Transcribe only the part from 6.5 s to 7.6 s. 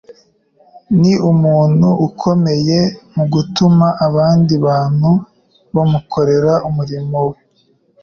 umurimo we